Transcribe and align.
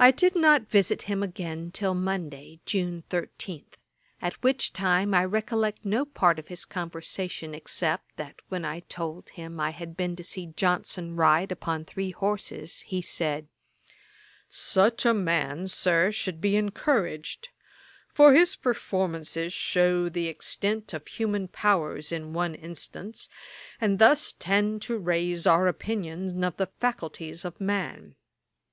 I 0.00 0.10
did 0.10 0.34
not 0.34 0.62
visit 0.66 1.02
him 1.02 1.22
again 1.22 1.70
till 1.70 1.94
Monday, 1.94 2.58
June 2.66 3.04
13, 3.08 3.64
at 4.20 4.34
which 4.42 4.72
time 4.72 5.14
I 5.14 5.24
recollect 5.24 5.84
no 5.84 6.04
part 6.04 6.40
of 6.40 6.48
his 6.48 6.64
conversation, 6.64 7.54
except 7.54 8.16
that 8.16 8.34
when 8.48 8.64
I 8.64 8.80
told 8.80 9.30
him 9.30 9.60
I 9.60 9.70
had 9.70 9.96
been 9.96 10.16
to 10.16 10.24
see 10.24 10.46
Johnson 10.56 11.14
ride 11.14 11.52
upon 11.52 11.84
three 11.84 12.10
horses, 12.10 12.80
he 12.80 13.00
said, 13.00 13.46
'Such 14.50 15.06
a 15.06 15.14
man, 15.14 15.68
Sir, 15.68 16.10
should 16.10 16.40
be 16.40 16.56
encouraged; 16.56 17.50
for 18.12 18.34
his 18.34 18.56
performances 18.56 19.52
shew 19.52 20.10
the 20.10 20.26
extent 20.26 20.92
of 20.92 21.04
the 21.04 21.10
human 21.10 21.46
powers 21.46 22.10
in 22.10 22.32
one 22.32 22.56
instance, 22.56 23.28
and 23.80 24.00
thus 24.00 24.32
tend 24.32 24.82
to 24.82 24.98
raise 24.98 25.46
our 25.46 25.68
opinion 25.68 26.42
of 26.42 26.56
the 26.56 26.66
faculties 26.80 27.44
of 27.44 27.60
man. 27.60 28.16